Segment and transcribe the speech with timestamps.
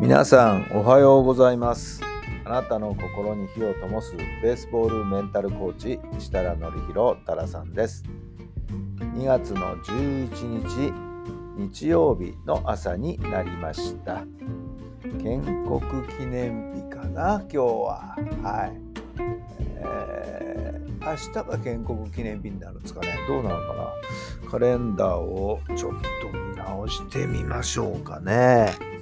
[0.00, 2.00] 皆さんおはようございます。
[2.46, 8.02] あなたの心に火を灯すベースボールメンタルコーチ設楽範弘太良さんです。
[8.98, 10.94] 2月の11
[11.58, 14.24] 日日曜日の朝になりました。
[15.22, 15.80] 建国
[16.18, 18.16] 記念日かな今日は。
[18.42, 18.80] はい、
[19.76, 23.18] えー、明日が建国記念日になるんですかね。
[23.28, 23.74] どうなのか
[24.44, 24.50] な。
[24.50, 25.92] カレンダーをちょっ
[26.22, 28.99] と見直してみましょうかね。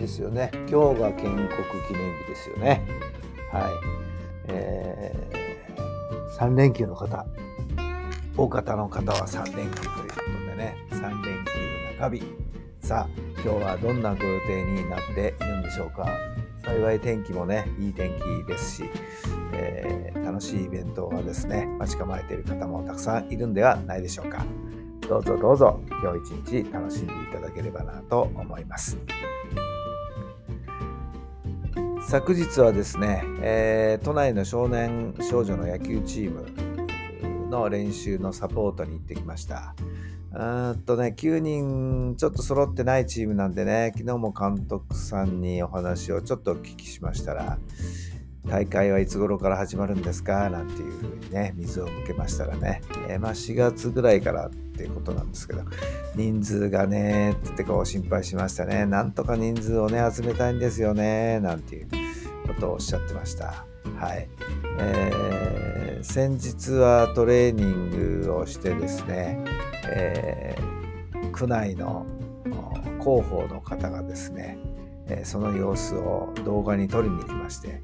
[0.00, 0.50] ですよね。
[0.68, 1.48] 今日が建国
[1.86, 2.82] 記念日ですよね。
[3.52, 3.72] はい。
[4.48, 7.24] えー、3連休の方、
[8.36, 12.22] 大方の方は3連休ということでね、3連休中日。
[12.80, 13.08] さあ、
[13.42, 16.08] 今日はどんなご予定になっているんでしょうか。
[16.64, 18.84] 幸い天気もね、いい天気ですし、
[19.52, 24.44] えー楽しいイベントがですね、待ち構えている方もたくさんいるんではないでしょうか。
[25.08, 28.96] どうぞどうぞ今日一日楽しんでいただければなと思います。
[32.10, 39.76] 昨日はですね、えー都内の少年少女の野球チームの練習のサポートに行ってきました。
[40.32, 47.58] うーんとね、9人ちょっと揃ってないチームなんでね、昨日も監督さんにお話をちょっとお聞きしましたら、
[48.46, 50.50] 大会はいつ頃から始まるんですか？
[50.50, 55.62] なんていうふうにね、水を向けましたらね、えーまあ4月ぐらいからっていうことなんですけど、
[56.16, 58.86] 人数がね、ってってこう心配しましたね。
[58.86, 61.88] なんとか人数をね、集めたいんですよね、なんていう
[62.46, 63.64] ことをおっしゃってました。
[63.96, 64.28] はい。
[64.78, 69.38] えー先日はトレーニングをしてですね、
[69.84, 72.06] えー区内の
[73.00, 74.58] 広報の方がですね、
[75.24, 77.82] その様子を動画に撮りに来まして、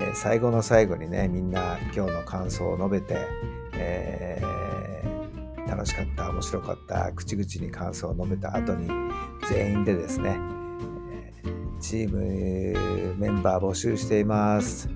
[0.00, 3.26] え最後の最後にねみんな今日の感想を述べて、
[3.74, 4.60] えー
[5.70, 8.88] 楽しかった面白かった口々に感想を述べた後に
[9.48, 10.36] 全員でですね、
[11.80, 14.90] チームメンバー募集しています。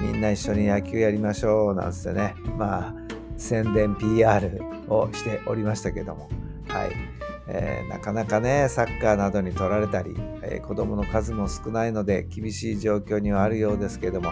[0.00, 2.34] みんな一緒に野球やりましょうなんつってね。
[2.56, 2.94] まあ
[3.36, 6.28] 宣伝 PR をしておりましたけども。
[6.70, 7.20] はい
[7.52, 14.30] えーなかなかねサッカーなどに取られたり、えー子どもの数も少ないので厳しい状況にはあるようですけども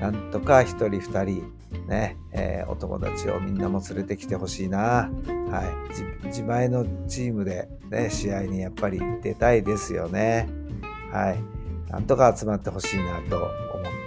[0.00, 1.52] なんとか1人2人
[1.86, 5.10] ね、えーお友達をみんなも連れてきてほしいな、
[5.50, 5.62] は
[6.24, 10.48] い、自前のチームで、ね、試合にやっぱり出たいですよね。
[11.12, 13.50] はい、なんとか集まってほしいなと思っ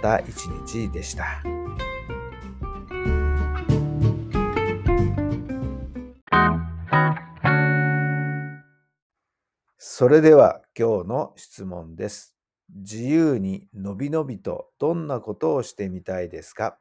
[0.02, 1.57] た一日でした。
[9.80, 12.34] それでは今日の質問です。
[12.74, 16.78] 自由にのびのびとどんなことをしてみたいですか？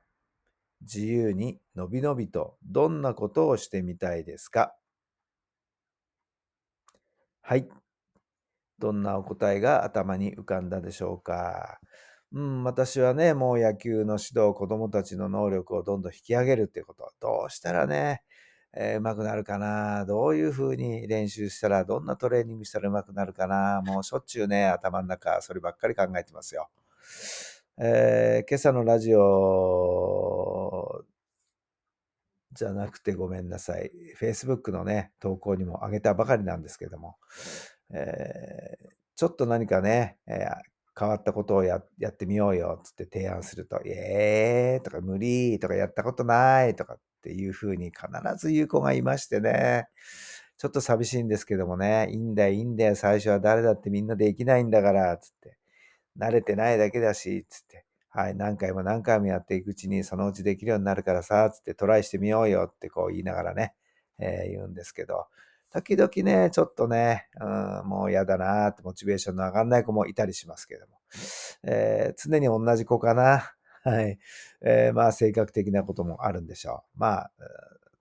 [0.81, 4.74] 自由にのびのびとどんなことをしてみたいですか？
[7.44, 7.69] はい。
[8.80, 11.78] どんなお答えが頭に浮かんだでしょうか？
[12.34, 18.24] うん、私はね、もう野球の指導、子供たちの能力をどんどん引き上げるっていうこと、どうしたらね、
[18.79, 26.69] えー、上手くなるかな、どういうふうに練習したら、どんなトレーニングしたら上手くなるかな、もうしょっちゅうね、頭の中、そればっかり考えてますよ。
[27.79, 31.03] えー今朝のラジオ
[32.53, 33.91] じゃなくてごめんなさい。
[34.19, 37.17] Facebook のね、投稿にも上げたばかりなんですけども、
[37.91, 48.08] えーちょっと何かね、えー変わったことをややってみようよっつって提案すると、えーとか無理とかやったことないとかっていうふうに必
[48.38, 49.88] ず言う子がいましてね、
[50.58, 55.58] ちょっと寂しいんですけどもね、いいんだよ、いいんだよ、最初は誰だってみんなできないんだから、つって、
[56.17, 63.76] 慣れてないだけだし、つって、はい、何回も何回もやっていくうちにそのうちできるようになるからさ、つってトライしてみようよってこう言いながらね、
[64.20, 65.28] えー言うんですけど、
[65.72, 67.46] 時々ね、ちょっとね、う
[67.85, 70.97] ん、もう嫌だなってモチベーションの上がんない子もいたりしますけども、
[71.64, 73.52] えー常に同じ子かな。
[73.84, 74.17] はい。
[74.61, 76.99] えーまあ性格的なこともあるんでしょう。
[76.99, 77.31] まあ、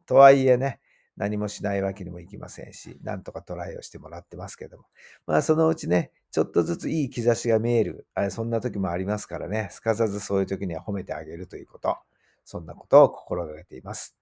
[0.07, 0.81] とはいえね、
[1.17, 4.85] 何もしないわけにもいきませんし、なんとかトライをしてもらってますけども。
[5.27, 11.97] まあそのうちね、ちょっとずついい兆しが見える、そんな時もありますからね、すかさずそういう時には褒めてあげるということ、
[12.45, 14.17] そんなことを心がけています。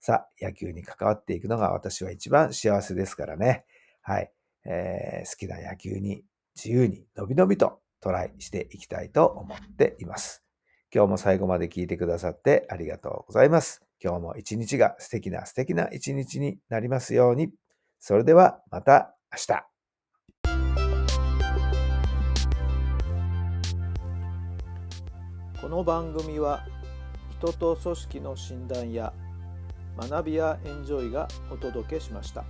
[0.00, 3.64] さあ、野球に関わっていくのが私は一番幸せですからね。
[4.02, 4.30] はい、
[4.66, 6.24] えー、好きな野球に
[6.54, 10.44] 自由にのびのびとトライしていきたいと思っています。
[10.94, 13.82] 今日も最後まで聞いてくださってありがとうございます。
[14.02, 17.50] 今日も一日が素敵な素敵な一日になりますように。
[17.98, 19.74] それではまた明日。
[25.60, 26.66] この番組は
[27.38, 29.14] 人と組織の診断や
[29.96, 32.44] 学びやエンジョイがお届けしました。